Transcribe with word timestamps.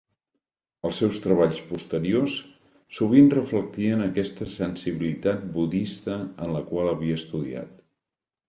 Els 0.87 0.95
seus 1.01 1.19
treballs 1.25 1.59
posteriors 1.67 2.37
sovint 2.99 3.29
reflectien 3.35 4.03
aquesta 4.07 4.49
sensibilitat 4.55 5.47
budista 5.59 6.19
en 6.47 6.57
la 6.57 6.65
qual 6.73 6.95
havia 6.95 7.21
estudiat. 7.23 7.79